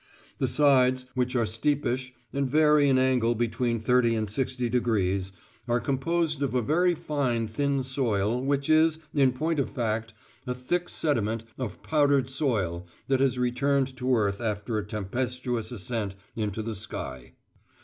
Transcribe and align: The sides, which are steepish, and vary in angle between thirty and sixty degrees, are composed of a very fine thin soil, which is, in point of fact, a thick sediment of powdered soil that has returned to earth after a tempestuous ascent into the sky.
The 0.39 0.47
sides, 0.47 1.05
which 1.13 1.35
are 1.35 1.45
steepish, 1.45 2.11
and 2.33 2.49
vary 2.49 2.89
in 2.89 2.97
angle 2.97 3.35
between 3.35 3.79
thirty 3.79 4.15
and 4.15 4.27
sixty 4.27 4.67
degrees, 4.67 5.31
are 5.67 5.79
composed 5.79 6.41
of 6.41 6.55
a 6.55 6.61
very 6.63 6.95
fine 6.95 7.47
thin 7.47 7.83
soil, 7.83 8.41
which 8.43 8.67
is, 8.67 8.97
in 9.13 9.31
point 9.31 9.59
of 9.59 9.69
fact, 9.69 10.15
a 10.47 10.55
thick 10.55 10.89
sediment 10.89 11.43
of 11.55 11.83
powdered 11.83 12.31
soil 12.31 12.87
that 13.09 13.19
has 13.19 13.37
returned 13.37 13.95
to 13.97 14.15
earth 14.15 14.41
after 14.41 14.79
a 14.79 14.85
tempestuous 14.87 15.71
ascent 15.71 16.15
into 16.35 16.63
the 16.63 16.73
sky. 16.73 17.33